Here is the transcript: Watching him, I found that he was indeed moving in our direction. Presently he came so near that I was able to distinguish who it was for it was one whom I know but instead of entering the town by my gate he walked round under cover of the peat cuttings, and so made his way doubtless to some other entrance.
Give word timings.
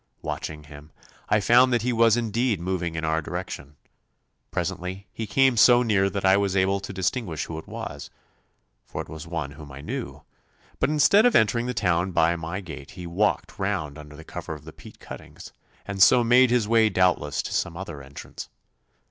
Watching 0.23 0.63
him, 0.63 0.89
I 1.29 1.39
found 1.39 1.71
that 1.71 1.83
he 1.83 1.93
was 1.93 2.17
indeed 2.17 2.59
moving 2.59 2.95
in 2.95 3.05
our 3.05 3.21
direction. 3.21 3.75
Presently 4.49 5.05
he 5.13 5.27
came 5.27 5.55
so 5.55 5.83
near 5.83 6.09
that 6.09 6.25
I 6.25 6.37
was 6.37 6.55
able 6.55 6.79
to 6.79 6.91
distinguish 6.91 7.45
who 7.45 7.59
it 7.59 7.67
was 7.67 8.09
for 8.87 9.03
it 9.03 9.09
was 9.09 9.27
one 9.27 9.51
whom 9.51 9.71
I 9.71 9.81
know 9.81 10.23
but 10.79 10.89
instead 10.89 11.27
of 11.27 11.35
entering 11.35 11.67
the 11.67 11.75
town 11.75 12.13
by 12.13 12.35
my 12.35 12.61
gate 12.61 12.89
he 12.97 13.05
walked 13.05 13.59
round 13.59 13.99
under 13.99 14.23
cover 14.23 14.55
of 14.55 14.65
the 14.65 14.73
peat 14.73 14.99
cuttings, 14.99 15.53
and 15.85 16.01
so 16.01 16.23
made 16.23 16.49
his 16.49 16.67
way 16.67 16.89
doubtless 16.89 17.43
to 17.43 17.53
some 17.53 17.77
other 17.77 18.01
entrance. 18.01 18.49